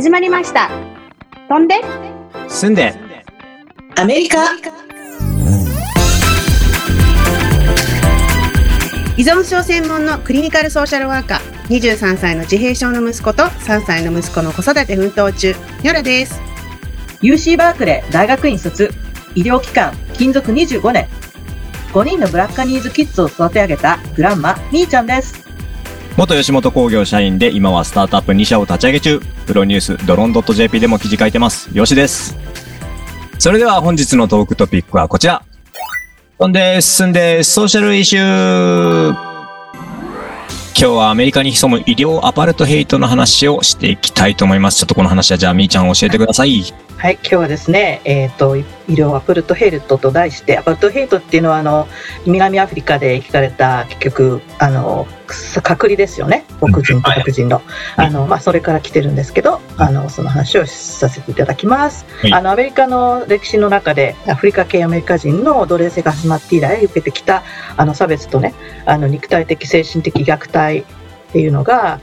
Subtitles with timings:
[0.00, 0.70] 始まりました。
[1.50, 1.74] 飛んで。
[2.48, 2.94] 住んで。
[3.96, 4.54] アメリカ。
[9.18, 16.40] 依存症専門のクリニカルソーシャルワーカー23歳の自閉症の息子と3歳の息子の子育て奮闘中ニョラです。
[17.20, 18.90] UC バークレー大学院卒
[19.34, 21.08] 医療機関勤続25年。
[21.92, 25.49] 5人のブラッカニーズキッズを育て上げたグランマみーちゃんです
[26.16, 29.20] 元吉本興業社員で今はスタートアップ2社を立ち上げ中。
[29.46, 31.70] プロニュースドローン .jp でも記事書いてます。
[31.72, 32.36] よしです。
[33.38, 35.42] それでは本日のトークトピックはこちら。
[36.38, 39.30] 飛んで進んでソーシャルイシュー。
[40.80, 44.78] 今日はアメリカに潜む医療アパルトヘイトの話をしていきたいと思います。
[44.78, 46.64] ちょっとこの話はじゃあみーちゃん教えてください。
[47.00, 51.88] はい、今日はですね、えっ、ー、と、医療アパルトヘイトと題して、アパルトヘイトっていうのは、あの、
[52.26, 55.06] 南アフリカで聞かれた、結局、あの、
[55.62, 56.44] 隔離ですよね。
[56.60, 57.62] 黒人と黒人の。
[57.96, 62.04] あの、まあ、それから来てるんですけど、あの、その話をさせていただきます。
[62.20, 67.44] はい、あの、アメリカの歴史の中で、アフリカ系アメリカ人の奴隷制が始まって以来、受けてきた、
[67.78, 68.52] あの、差別とね、
[68.84, 70.80] あの、肉体的、精神的虐待
[71.30, 71.98] っていうのが、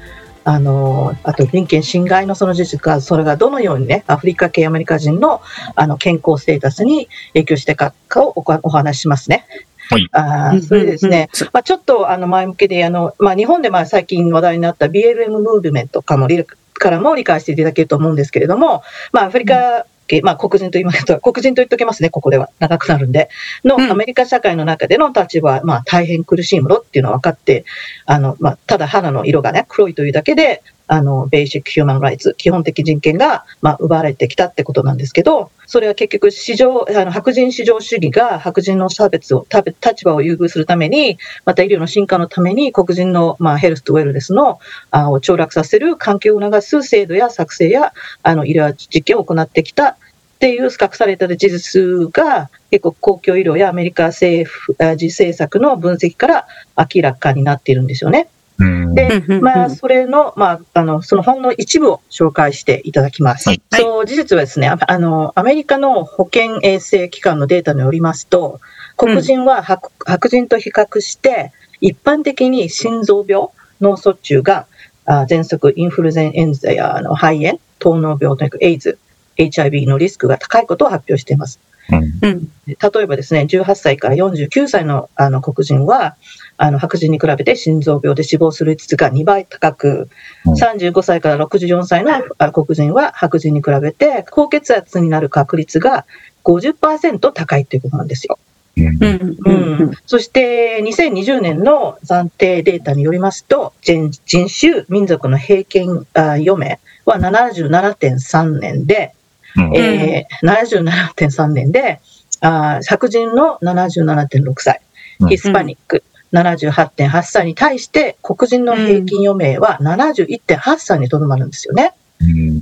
[0.48, 5.42] あの、あと人権侵害のその事実が、それがどのようにね、アフリカ系アメリカ人の
[5.76, 9.46] あの健康ステータスに影響してかかをお話ししますね。
[9.90, 16.30] はい、あそれでですね、まあ、ちょっとあの前向きで、あのまあ、日本でまあ最近話題になった BLM ムーブメントかも
[16.76, 22.50] からも理解していただけると思うんですけれども、まあ、アフリカ系、まあ、黒人と言いますと、黒人と言っときますね、ここでは。
[22.60, 23.30] 長くなるんで。
[23.64, 27.66] の、アメリカ社会の中での立場は、まあ、大変苦しいものっていうのは分かって、
[28.06, 39.46] あの、まあ、ただ肌の色がね、黒いというだけで、あの、ベーシックヒューマンライツ、基本的人権が、まあ、奪われてきたってことなんですけど、それは結局、市場、あの、白人市場主義が白人の差別を、
[39.86, 44.60] 立場を優遇するために、また医療の進化のために、黒人の、まあ、ヘルスとウェルネスの、
[44.92, 49.98] あを凋落させる環境を促す制度や作成や、あの、医療実験を行ってきた
[50.38, 56.48] っていう隠された事実が結構公共医療やアメリカ政府、自政策の分析から
[56.78, 58.30] 明らかになっているんですよね。
[58.58, 63.50] で、まあ、それの、まあ、あの、その本の一部を紹介していただきます。
[63.50, 68.60] はい、そう、事実はですね、あの、アメリカの保健衛生機関のデータによりますと、
[68.98, 71.52] 黒人は白,、白人と比較して、
[71.82, 73.48] 一般的に心臓病、
[73.80, 74.66] 脳卒中が、
[75.06, 78.98] あ喘息、インフルエンザやあの肺炎、糖尿病とにかくエイズ、
[79.38, 81.60] HIV のリスクが高いことを発表しています。
[81.90, 86.16] うん、例えばですね、18歳から49歳のあの黒人は、
[86.58, 90.10] あの白人に比べて心臓病で死亡する率が2倍高く、
[90.46, 96.06] 35歳から64歳の黒人は白人に比べて高血圧になる確率が
[96.44, 98.40] 50%高いということなんですよ。
[98.78, 99.38] うん。
[99.46, 99.52] う
[99.86, 109.14] ん、そして2020年の暫定データによりますと人種民族の平均余命は77.3年で、
[109.56, 112.00] うん、えー、77.3年で
[112.42, 114.82] あ白人の77.6歳
[115.30, 121.94] ヒスパニック、78.8歳に対して黒人の平均余命は71.8歳にとどまるんですよね。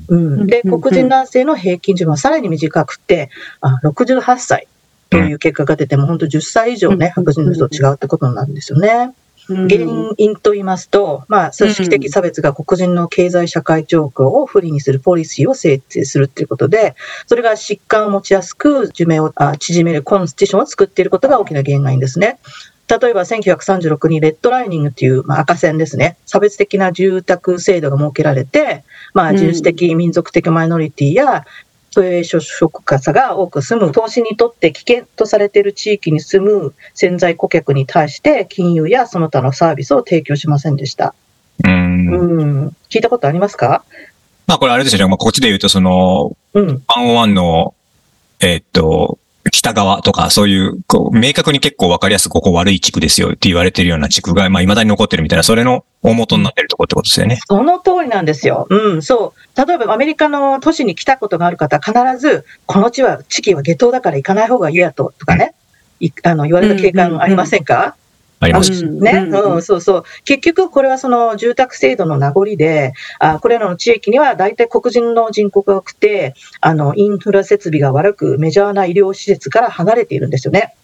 [0.09, 3.29] うん、で黒人男性の平均寿命はさらに短くて
[3.61, 4.67] あ68歳
[5.09, 9.13] という結果が出ても本当10歳以上ね白人の人と違うってことになるんですよね。
[9.47, 16.95] 原因と言いますと、まあ、組織的差別が黒人の経済社会状況を不利にするポリシーを制定するということで、
[17.27, 22.39] それが疾患を持ちやすく寿命を縮めるコンスティションを作っていることが大きな原因ですね。
[22.87, 31.45] 例えば1936にレッドライニングという、まあ、赤線ですね、差別的な住宅制度が設けられて、まあ、人種的、民族的マイノリティや、
[31.95, 41.15] 低所得者が多く住む投資にとって危険とされている地域に住む潜在顧客に対して金融やその他のサービスを提供しませんでした。
[41.63, 42.09] うん。
[42.09, 43.85] うん聞いたことありますか？
[44.45, 45.07] まあこれあれですよね。
[45.07, 47.73] まあこっちで言うとその、うん、101の、
[48.41, 49.17] えー、っと、
[49.51, 57.39] 北側とか、そういう、こう、明確に結構わかりやすくここ悪い地区ですよって言われてるような地区が、まあ、未だに残ってるみたいな、それの大元になってるところってことですよね。
[57.47, 58.67] その通りなんですよ。
[58.69, 59.65] うん、そう。
[59.65, 65.53] 例えばアメリカの都市に来たことがある方必ず、この地は、地域は下等だから行かない方がいいやと、とかね、
[65.99, 67.93] いあの、言われた経験ありませんか、うんうんうん
[68.45, 68.85] あります。
[68.85, 70.03] ね、うん、そうそう。
[70.23, 80.75] 結局、これはその住宅制度の名残で、あこれらの地域には大体黒人の人口が多くて、あの、インフラ設備が悪く、メジャーな医療施設から離れているんですよね。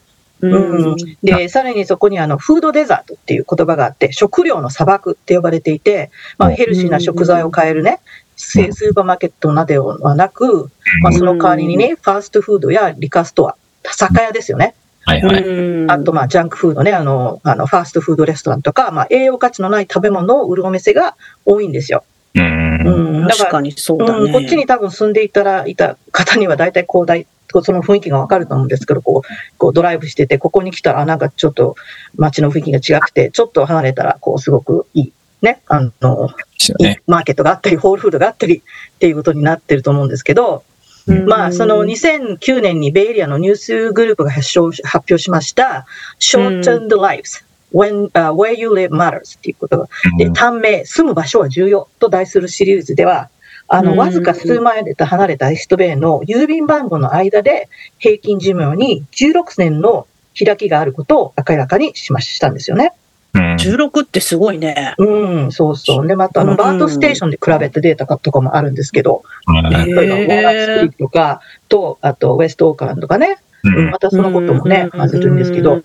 [0.42, 6.10] うん、で、さらにそこにあの、フードデザートっていう言葉があって、食料の砂漠って呼ばれていて、
[6.40, 8.00] まあ、ヘルシーな食材を買えるね、
[8.36, 10.72] スーパーマーケットなどはなく、
[11.04, 14.74] まあ、その代わりにね、ファーストフードやリカストア、酒屋ですよね。
[15.03, 15.89] はいはい。
[15.89, 21.15] あと、まあ、ジャンクフードね、あの、あの、ファーストフードレストランとか、まあ、栄養価値のない食べ物を売るお店が
[21.45, 22.03] 多いんですよ。
[22.36, 24.25] うんうん、だか、確からにそうだね。
[24.25, 27.25] うん、こっちに多分住んでいたら、いた方には大体こう大、
[27.63, 31.75] その雰囲気がわかると思うんですけど、こう、こうドライブしてて、ここに来たら、なんかちょっと
[32.15, 35.12] 街の雰囲気が違くて、ちょっと離れたら、こう、すごくいい、
[35.42, 37.01] ね、あの、ですよいいね。
[37.07, 40.71] マーケットがあったり、ホールフードがあったりっていうことになってると思うんですけど、うん
[41.07, 45.86] まあ、その2009年にベイエリアのニュースグループが発表発表しました、
[46.19, 47.44] Shortened Lives
[47.74, 49.88] when,、uh, Where You Live Matters っていうことが、
[50.18, 53.30] で、短命、住む場所は重要と題するシリーズでは、
[53.68, 53.98] あの、うん。
[53.98, 57.69] わずか数万円で離れたエストベイの郵便番号の間で
[58.00, 60.07] 平均寿命に16年の
[60.38, 62.94] 開きがあることを明らかにしましたんですよね。
[63.33, 63.56] うん。
[63.56, 64.95] 16ってすごいね。
[64.98, 66.07] うん、そうそう。
[66.07, 66.57] で、また、あの、うん。
[66.57, 69.63] バードステーションで比べてデータとかもあるんですけど、うん。
[69.63, 73.92] 例えば、ウォーラーストリートとか、と、あと、ウェストオークランドとかね、うん。
[73.92, 75.01] またそのこともね、うん。
[75.01, 75.81] 外れるんですけど、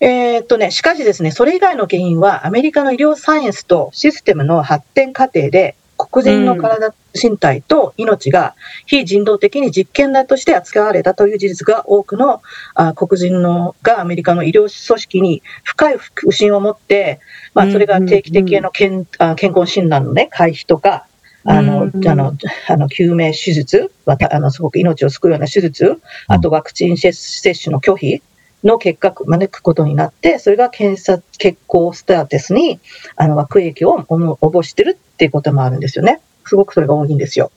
[0.00, 5.74] えーっとね、しかしですね、それ以外の原因は、アメリカの医療サイエンスとシステムの発展過程で、
[6.10, 8.54] 黒人の体、身体と命が
[8.86, 12.42] 非人道的に実験台として扱われたという事実が多くの
[12.74, 17.20] あ黒人のがアメリカの医療組織に深い不信を持って、
[17.54, 21.06] まあ、それが定期的な健あ健康診断の、ね、回避とか、
[21.44, 22.08] あの、うん。
[22.08, 22.34] あの、
[22.68, 28.22] あの救命手術、また、あの、すごく命を救うような手術、あとワクチン接接種の拒否
[28.64, 32.80] の結核、招くことになって、それが検査、血行スターテスに、
[33.16, 36.20] あの、悪影響を及ぼしてるっていうこともあるんですよね。
[36.44, 37.52] すごくそれが多いんですよ。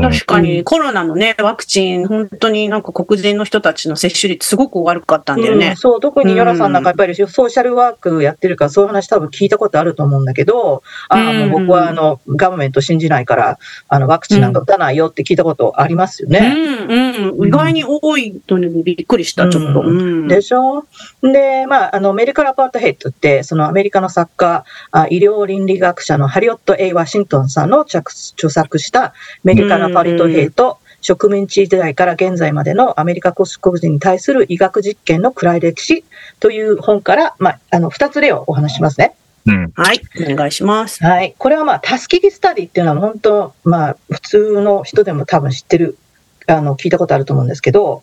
[0.00, 5.68] 確かにコロナのね、ワクチン、本当になんか黒人の人たちの接種率すごく悪かったんだよね。
[5.68, 13.58] うんそう、特にヨラさんなんかやっぱりソーシャルワークやってるから、そういう話多分聞いたことあると思うんだけど、ああ、もう僕はあの、ガバメント信じないから、
[13.88, 16.54] あの、ワクチンなんか打たないよって聞いたことありますよね。
[16.88, 17.46] うんうん。
[17.48, 19.80] 意外に多いのにびっくりした、ちょっと。
[19.80, 20.86] うんうんでしょ？
[21.22, 29.12] で、まあ、あの、メディカルアパートヘッドって、そのアメリカの作家、あ医療倫理学者のハリオット・ A・ ワシントンさんの着著作した
[29.42, 36.04] メディカルアパートヘイト、植民地時代から現在までのアメリカ黒人に対する医学実験の暗い歴史
[36.40, 39.14] という本から、まあ、あの、二つ例をお話ししますね。
[39.46, 39.72] うん。
[39.74, 40.00] はい、
[40.30, 41.04] お願いします。
[41.04, 41.34] はい。
[41.36, 45.98] これはまあ、タスキギスタディっていうのは本当、まあ、普通の人でも多分知ってる、
[46.46, 48.02] あの、聞いたことあると思うんですけど、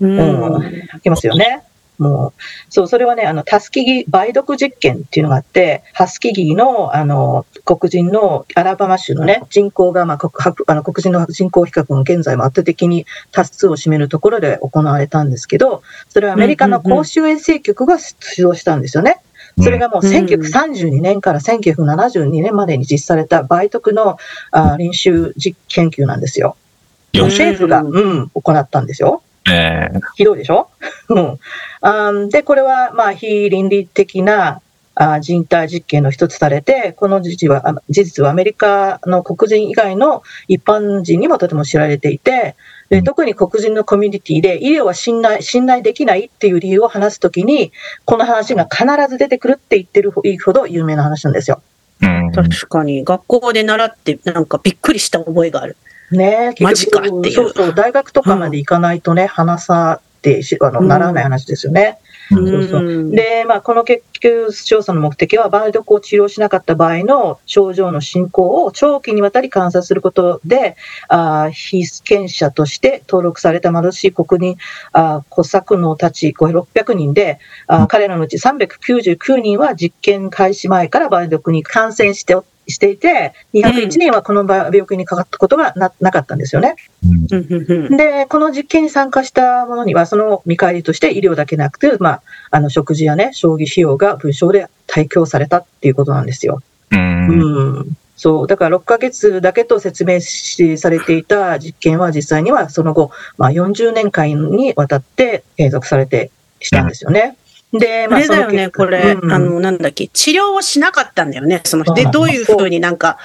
[0.00, 1.62] うんうんいきますよね。
[1.98, 10.18] もう、そう、それはね、あの、タスキギ梅毒実験っていうのがあって、ハスキギの、あの、黒人のアラバマ州のね、人口が、まあ、
[10.66, 19.20] あの黒人の人口比較が現在も圧倒的に多数を占めるところで行われたんですけど、それはアメリカの公衆衛生局が主導したんですよね。
[19.60, 24.18] それがもううん1932年から1972年までに実施された梅毒の
[24.52, 26.56] あ臨床実研究なんですよ。
[27.12, 29.22] よ政府が、うん、行ったんですよ。
[29.50, 30.68] えーひどいでしょ？
[31.10, 32.28] うん。
[32.28, 34.60] で、これは、まあ、非倫理的な
[35.20, 42.56] 人体実験の一つされて、この事実は、あ事実はアメリカの黒人以外の一般人にもとても知られていて、
[42.90, 47.70] でうん特に黒人のコミュニティで医療は信頼、信頼できないっていう理由を話すときに、
[48.06, 50.22] この話が必ず出てくるって言ってるほ
[50.52, 51.62] ど有名な話なんですよ。
[52.02, 55.76] うん確かに、学校で習って、なんかびっくりした覚えがある。
[56.12, 56.54] ね。
[56.58, 57.32] えマジかっていう。
[57.32, 60.88] そうそう、大学とかまで行かないとね、話さってしあの、うん。
[60.88, 61.98] ならない話ですよね。
[62.30, 62.82] そうそう。
[62.82, 63.10] ん。
[63.10, 70.76] で、まあ、この研究調査の目的は、梅毒を治療しなかった場合の症状の進行を長期にわたり観察することで、
[71.08, 74.58] あー被験者として登録された貧しい国人、
[74.92, 82.36] あー小作能たち600人で、あー彼らのうち399人は実験開始前から梅毒に感染して
[82.68, 86.76] していて、201人はこの病気にかかったことがななかったんですよね。
[87.30, 96.62] うんうんうんで、この実験に参加した者には、その見返りとして医療だけなくて、まあ、あの、食事やね、将棋費用が文章で提供されたっていうことなんですよ。
[96.90, 97.96] うんうん。
[98.16, 98.46] そう。
[98.46, 107.36] だから6ヶ月だけと説明しされていた実験は実際にはその後、まあ40年間にわたって継続されてしたんですよね。
[107.72, 111.94] で、あまあれだよね、これ、うんあの、なんだっけ、治療をしなかったんだよね、その人。
[111.94, 113.18] で、どういうふうになんか、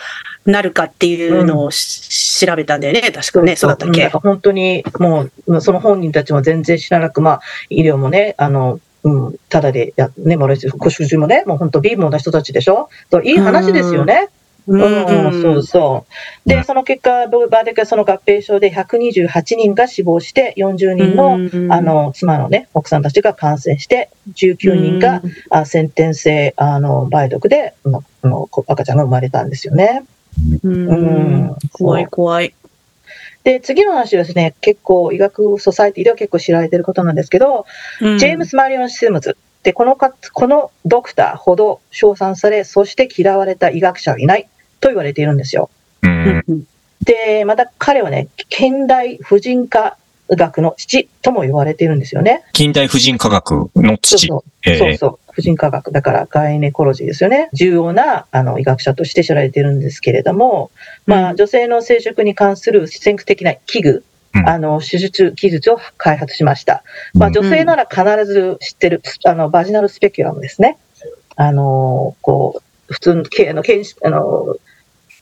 [0.45, 4.09] なるかっていうのをし調べたんだよね、確かね、そうだったっけ？
[4.09, 12.89] 本当にもう、その本人たちも全然知らなく、まあ、医療もね、あの、うん、ただでや、ね、もらえるご主人もね、もう本当貧乏な人たちでしょ？
[13.23, 14.29] いい話ですよね。
[14.29, 14.29] う
[14.67, 16.05] うん、そうそ
[16.45, 16.49] う。
[16.49, 21.33] で、その結果、バーデカその合併症で128人が死亡して、40人の、
[21.73, 27.89] あ、の、妻のね、奥さんたちが感染して、19人が、あ先天性、あの、梅毒で、あ
[28.27, 30.05] の赤ちゃんが生まれたんですよね。
[30.63, 30.93] うん、う
[31.51, 31.55] ん。
[31.73, 32.53] 怖い怖い。
[33.43, 37.65] で、次の話はですね、結構医学ソサイティでは結構知られていることなんですけど、
[38.01, 38.17] うん。
[38.17, 44.47] ジェームス・マリオン・シムズってこのか、このドクターほど称賛され、そして嫌われた医学者はいない
[44.83, 45.69] と言われているんですよ。
[46.01, 46.09] うん
[46.39, 46.67] ん。
[47.05, 49.97] で、また彼はね、現代婦人科
[50.29, 52.43] 学の父とも言われているんですよね。
[52.51, 54.27] 近代婦人科学の父。
[54.27, 54.69] そうそう。
[54.69, 55.31] ええそうそう。
[55.31, 55.91] 婦人科学。
[55.93, 57.47] だからガイネコロジーですよね。
[57.53, 60.69] 重要なあの医学者として知られているんですけれども、
[61.05, 64.03] まあ、女性の生殖に関する先駆的な器具、
[64.35, 66.83] うんあの、手術技術を開発しました。
[67.13, 70.77] まあ、うん女性なら必ず知ってる、あの、バジナルスペキュラムですね。
[71.35, 74.55] あの、こう、普通の、けあの、検診、あの、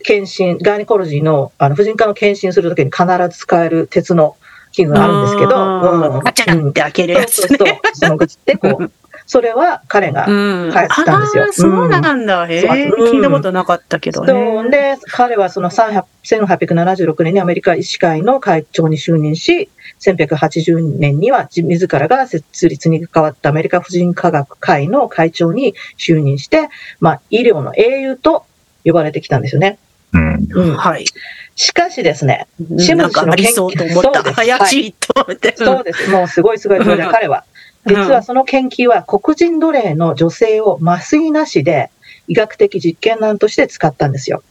[0.01, 4.35] 検診、ガイネコロジーの、あの、婦人科の検診するときに必ず使える鉄の
[4.71, 7.81] 器具があるんですけど、うんガチャンって開けるやつそうそうそうね。
[7.93, 8.91] その口でこう、
[9.25, 10.71] それは彼が、うん。
[10.73, 12.47] 開発したんですよあーそうなんだ。
[12.47, 12.61] へえ。
[12.67, 14.69] 聞いたことなかったけどそうね。
[14.69, 19.69] で、彼はその18 1876年にアメリカ医師会の会長に就任し、
[20.01, 28.45] 1880年には自自らが設立に関わったアメリカ婦人科学会の会長に就任して、まあ、医療の英雄と
[28.83, 29.77] 呼ばれてきたんですよね。
[30.13, 30.47] うん。
[30.51, 31.05] うん、はい。
[31.55, 34.13] しかしですね、うんなんかありそうと思った。
[34.13, 35.55] そうです怪しいと思って。
[35.57, 36.09] そうです。
[36.09, 36.83] もうすごいすごい。
[36.83, 37.45] それで彼は、
[37.85, 41.89] 実はその研究は黒人奴隷の女性を麻酔なしで
[42.27, 44.43] 医学的実験難として使ったんですよ。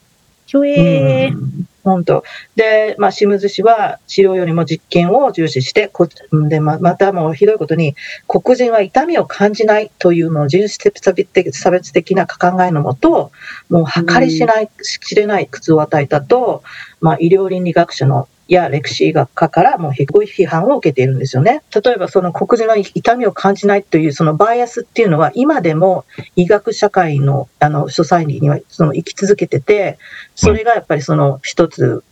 [0.50, 1.36] ひょえー。
[1.84, 2.24] 本当。
[2.56, 6.08] で、まあ、シムズ氏は治療よりも実験を重視して、こ
[6.48, 7.94] でままたもうひどいことに、
[8.26, 13.30] 黒人は痛みを感じないというのを人種差別的差別的な考えのもと、
[13.68, 16.64] もう計り知ない、知れない苦痛を与えたと、
[17.00, 21.62] まあ、医療倫理学者のや歴史学家からもうひどい批判を受けているんですよね。
[21.72, 26.04] 例えばその黒人は痛みを感じないというそのバイアスっていうのは今でも
[26.34, 29.98] 医学社会のあのソサイティにはその生き続けてて、
[30.34, 32.02] それがやっぱりその一つ、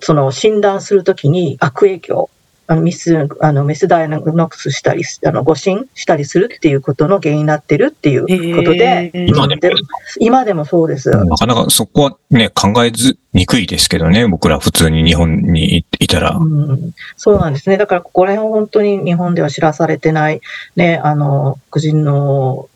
[0.00, 2.30] その診断するときに悪影響、
[2.70, 8.22] あのミス、あのメスダイアノックスしたり、あの誤診したりするっていうことの原因になってるっていう
[8.56, 9.72] ことで、今でもで
[10.20, 11.10] 今でもそうです。
[11.10, 16.36] なかなかそこはね、考えずにくいですけどね、僕ら普通に日本にいいたら。
[16.36, 17.76] うん、そうなんですね。
[17.76, 20.40] だからここら辺は本当に日本では知らされてない、
[20.76, 22.68] ね、あの、黒人の、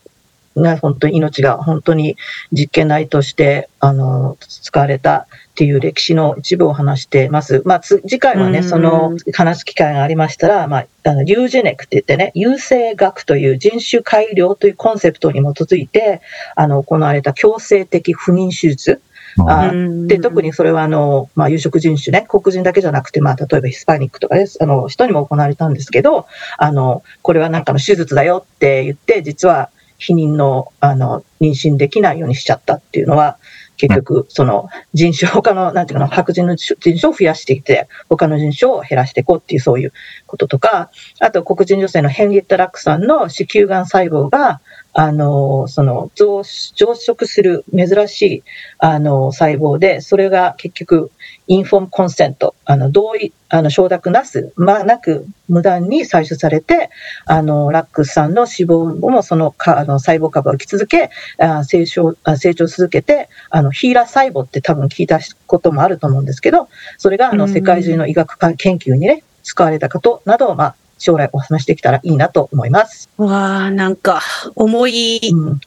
[0.57, 2.17] ね、本当に命が本当に
[2.53, 7.63] 実験台として、あの、使われたっていう歴史の一部を話してます。
[7.65, 8.65] まあ、つ次回はね、うん。
[8.65, 16.21] その話す機会がありましたら、まあ、あの、リュージェネクって言ってね、優生学という人種改良というコンセプトに基づいて、
[16.57, 19.01] あの、行われた強制的不妊手術、
[19.39, 20.07] あうん。
[20.07, 33.39] で、特にそれは、あの、まあ、有色人種ね、黒人だけじゃなくて、まあ、例えばヒスパニックとかです、あの、人にも行われたんですけど、あの、これはなんかの手術だよって言って、実は、避妊の、あの、妊娠できないようにしちゃったっていうのは、
[33.77, 39.93] 結局、その人種、他の、なんていうかな、白人の人種を増やしていって、他の人種を減らしていこうっていう、そういう
[40.27, 44.61] こととか、あと黒人女性のヘンリエッタ・ラックさんの子宮がん細胞が、
[44.97, 48.43] あの、その増、増殖する珍しい、
[48.79, 51.11] あの、細胞で、それが結局、
[51.49, 56.91] インフォームコンセント、あの、同意、あの、承諾なす、まあ、なく、無断に採取されて、
[57.27, 67.53] あの、ラックスさんの脂肪もそのか、あの、細胞株を生き続け、あ成長、あ成長し続けて、あの、ヒーラー細胞って多分聞いたこともあると思うんですけど、それが、あの、うん。
[67.53, 73.09] 世界中の医学研究にね、使われたことなどを、まあ、将来お話できたらいいなと思います。
[73.17, 74.21] わあ、なんか、
[74.55, 75.61] 重いうん。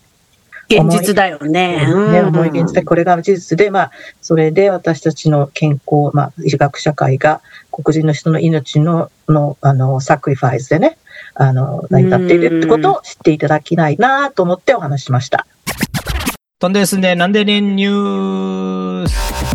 [0.70, 1.86] 現実だよね。
[1.86, 3.92] ね、うん重い現実で、これが事実で、まあ、
[4.22, 7.42] それで私たちの健康、まあ、医学社会が
[7.72, 10.98] 黒人の人の命の、の、あの、サクリファイスでね、
[11.36, 15.48] あの、成り立っているってことを知っていただきないなと思ってお話ししました。
[16.60, 19.47] とんでですね、なんでね、ニュース。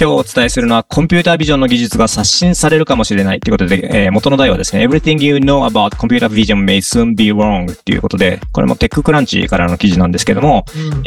[0.00, 10.66] 今日お伝えするのはコンピュータービジョンの技術が刷新されるかもしれないということで、えー元の題はですね、Everything you know about computer vision may soon be wrong っていうことで、これもテッククランチからの記事なんですけども、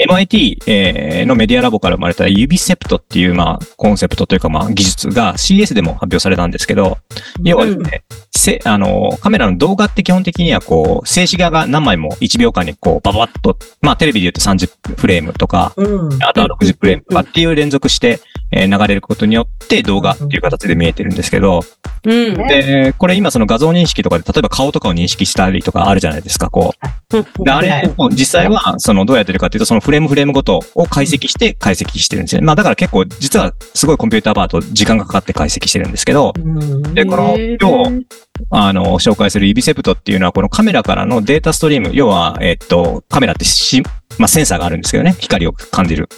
[0.09, 6.97] MIT、えーのメディアラボから生まれた指セプトっていう、まあ、コンセプトというか、まあ、技術が CS でも発表されたんですけど、
[7.43, 16.23] 要はですね、せあの、カメラの動画って基本的にはこう、静止画が何枚も1秒間にこう、ババッと、まあ、テレビで言うと30フレームとか、うん。
[16.23, 18.19] あとは60フレームとかっていう連続して、
[18.51, 21.61] えー流れることによって動画っていう形で見えてるんですけど、
[22.03, 22.33] うん。
[22.47, 26.73] で、これ今その画像認識とかで、例えば顔とかを認識したりとかあるじゃないですか、こ
[27.09, 27.43] う。
[27.43, 32.47] であれを実際は、そのどうやってるかっていうと、そのフレームフレームごとを解析して解析してるんですよね。
[32.47, 38.05] まあだから結構、実はすごいコンピューターパート時間がかかって解析してるんですけど、うんで、この、今日、
[38.49, 43.83] あの、紹介する指セプトっていうのは、このカメラからのデータストリーム、要は、えっと、カメラってし、
[44.17, 46.09] まあセンサーがあるんですけどね、光を感じる。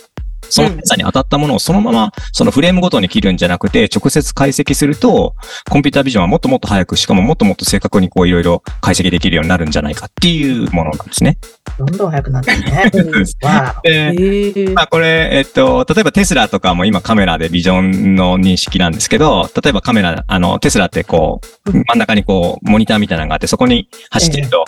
[0.50, 5.36] そのセンサーに当たったものをそのまま、そのフレームごとに切るんじゃなくて、直接解析すると、
[5.70, 11.38] コンピュータービジョンはもっともっと早く、しかももっともっと正確にこういろいろ解析できるようになるんじゃないかっていうものなんですね。
[11.78, 12.92] どんどん早くなってるね。
[13.42, 24.66] わ でまあこれ、えっと、例えばテスラとかも今カメラでビジョンの認識なんですけど、例えばカメラ、あの、テスラってこう、うん真ん中にこう、モニターみたいなのがあって、そこに走ってると、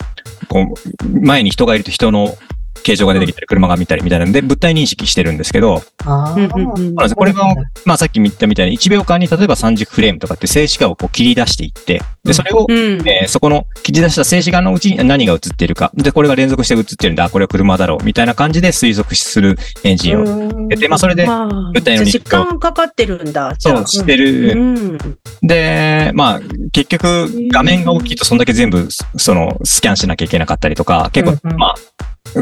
[0.48, 2.36] こう、前に人がいると人の
[2.82, 7.54] 形状が出てきたり、車が見たりみたいなので、物体認識してるんですけど、これが、
[7.84, 12.76] まあさっき言ったみたいに1秒間に例えば30フレームとかって静止画をこう切り出していって、で、それを、うん。
[13.08, 15.90] えーそこの切り出した静止画のうちに何が映っているか。
[15.94, 17.24] で、これが連続して映ってるんだ。
[17.24, 18.04] あこれは車だろう。
[18.04, 23.54] みたいな感じで推測するエンジンをうんで、まあそれで、まあ、舞台の日時間かかってるんだ。
[23.58, 24.54] そう、してうる。
[24.56, 24.98] ん。
[25.42, 26.40] で、まあ、
[26.72, 31.74] 結局、画面が大きいとそんだけ全部、その、スキャンしなきゃいけなかったりとか、結構、まあ、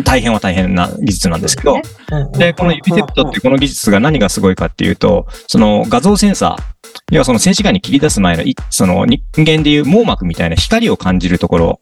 [0.03, 6.63] 大変は大変な技術なんですけど、うんで、このユビテプトっていうこの技術が何がすごいかっていうと、その画像センサー、
[7.11, 11.81] 要はその静止画に切り出す前のい、その人間でいう網膜みたいな光を感じるところ、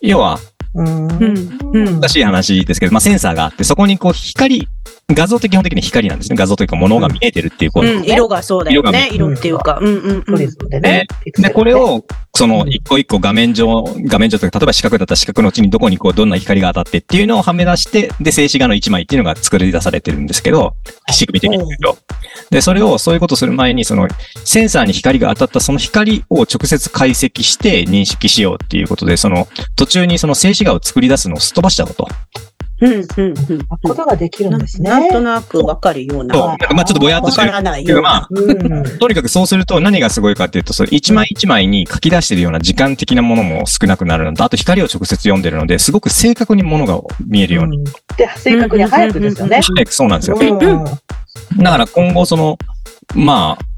[0.00, 0.38] 要は、
[0.74, 1.06] うん。
[1.06, 1.58] うん。
[1.72, 2.00] うん。
[2.00, 4.68] 難しい話ですけど、まあセンサーがあって、そこにこう光、
[5.14, 6.36] 画像って基本的に光なんですね。
[6.36, 9.08] 画像というか物が見えてるっていう、このうん、色がそうだよね。
[9.12, 9.78] 色っていうか。
[9.80, 11.06] うんうんうんでね。
[11.24, 20.74] ピクセで、ルこれを、そのう、ん一個一個画面上、画面上というか、例えば四角だったら四角のうちにどこにこう、どんな光が当たってっていうのをはめ出して、で、静止画の一枚っていうのが作り出されてるんですけど、
[21.12, 21.98] 仕組み的に言うと。
[22.50, 24.08] で、それを、そういうことする前に、その、
[24.44, 29.46] センサーに光が当たったその光を直接解析して認識しようっていうことで、その、
[29.76, 32.08] 途中にその静止画を作り出すのをすっ飛ばしちゃおうと。
[32.80, 34.90] うんうんうんことができるんですね。
[34.90, 36.34] なんとなくわかるような。
[36.34, 36.74] そう。
[36.74, 37.52] まあちょっとぼやっとわかしてる。
[37.52, 38.28] らないまあ
[38.98, 47.82] とにかくそうすると何がすごいかっていうと、それ一枚一枚に書き出してるような時間的なものも少なくなるのと、あと光を直接読んでるので、すごく正確にものが見えるように。
[48.16, 49.56] で、正確に早くですよね。
[49.56, 50.36] はいそうなんですよ。
[50.38, 50.84] うん
[51.58, 52.58] だから今後その、
[53.14, 53.75] まあ、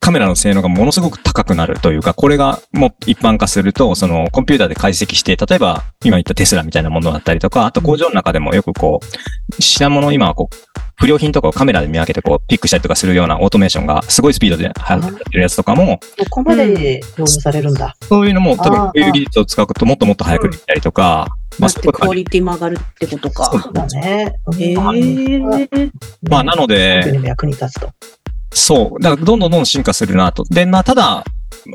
[0.00, 10.56] カメラの性能がものすごく高くなるというか、これがもう一般化すると、そのコンピューターで解析して、例えば今言ったテスラみたいなものだったりとか、あと工場の中でもよくこう、品物今はこう、
[10.96, 17.96] 不良品とかをカメラで見分けてこう、ピックしたりとかするようなオートメーションがすごいスピードで流行ってるやつとかも、そこまで導入されるんだ。
[18.02, 23.44] そういうのも多分こういう技術を使うともっともっと早くできたりとか、まあそことがだってクオリティも上がるってことか。
[23.44, 24.34] そうだね。
[24.58, 24.76] へえ。
[26.28, 27.90] まあなので、役に立つと。
[28.52, 29.02] そう。
[29.02, 30.44] だからどんどんどんどん進化するなと。
[30.44, 31.24] で、まあただ、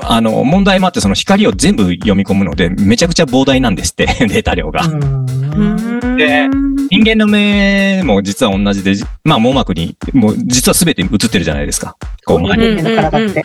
[0.02, 4.82] あの、問題もあって、その光を全部読み込むので、めちゃくちゃ膨大なんですって、 データ量が。
[4.82, 6.48] うんで
[6.90, 11.96] 人間の目も実は同じで、じまあ網膜に、もう実は全て映ってるじゃないですか。
[12.24, 13.44] こう、うん周り人間の体って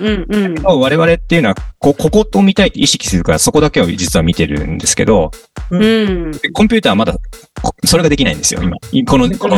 [0.63, 5.32] 我々っていうのは、こ、ここを見たいって意識するから、そこだけを実は見てるんですけど、
[5.72, 7.15] うんコンピューターはまだ、
[7.62, 8.78] こそれができないんですよ、今。
[8.91, 9.58] いこの、この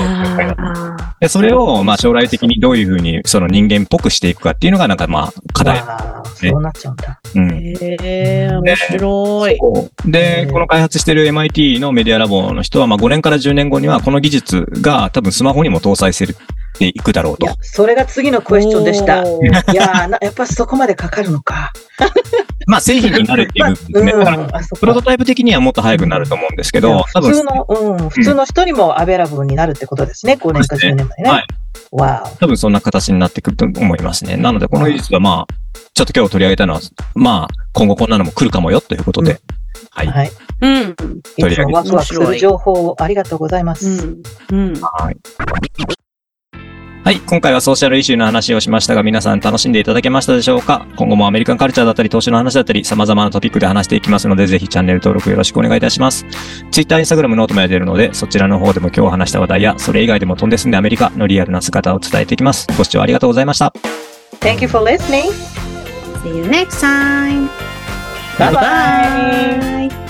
[1.19, 5.83] で、それを、まあ将来的にどういうふうに、その人間っぽくしていくかっていうのが、なんかまあ、課題。
[6.65, 7.19] なっちゃうんだ。
[7.35, 7.47] うん。
[7.49, 9.57] ー面白い。
[10.05, 16.35] でう、んこの開発してる MIT のメディアラボの人は、まあ5年から10年後にはこの技術が多分スマホにも搭載され
[16.77, 19.23] ていくだろうといや。、それが次のクエスチョンでした。
[19.23, 21.71] いやーなやっぱそこまでかかるのか。
[22.67, 24.25] まあ製品になるっていう部分ですね。
[24.25, 24.47] だから、うん
[24.79, 30.37] プロトタイプ的にはもっと早くなると思うんですけど、普通、の、うん、普通の人にもアベラブルになるってことですね。
[30.39, 31.29] 5年か10年までね。
[31.29, 31.45] はい
[31.91, 34.37] わ多分そんな形になってくると思いますね。
[34.37, 35.53] なので、この技術はまあ、
[35.93, 36.81] ちょっと今日取り上げたのは、
[37.13, 39.39] まあ、今後こんなのも来るかもよということで、
[39.91, 40.05] はお。
[40.05, 40.07] い。
[40.07, 40.31] はい。
[40.61, 40.95] うん。
[41.37, 44.07] いつもワクワクする情報をありがとうございます。
[44.51, 44.67] うん。
[44.69, 44.73] うん。
[44.81, 45.17] はい。
[47.05, 47.19] はい。
[47.19, 50.87] 今回はソーシャルイシューの話をしましたが、皆さん楽しんでいただけましたでしょうか？
[50.95, 56.25] 今後もアメリカンカルチャーだったり、投資の話だったり、様々なトピックで話していきますので、ぜひチャンネル登録よろしくお願いいたします。
[56.71, 62.65] Twitter、Instagram、ノートもやっているので、そちらの方でも今日話した話題や、それ以外でも飛んで住んでアメリカのリアルな姿を伝えていきます。
[62.75, 63.71] ご視聴ありがとうございました。
[64.39, 65.29] Thank you for listening.
[66.23, 67.49] See you next time.
[68.39, 69.89] Bye bye.
[69.89, 70.04] Bye.